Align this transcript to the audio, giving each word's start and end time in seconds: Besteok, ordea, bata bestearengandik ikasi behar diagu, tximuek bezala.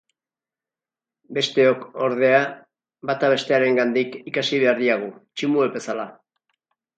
Besteok, 1.37 1.83
ordea, 2.05 2.39
bata 3.11 3.29
bestearengandik 3.35 4.17
ikasi 4.33 4.63
behar 4.65 4.81
diagu, 4.81 5.13
tximuek 5.35 5.79
bezala. 5.79 6.09